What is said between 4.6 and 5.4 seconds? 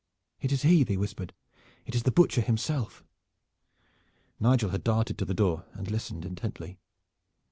had darted to the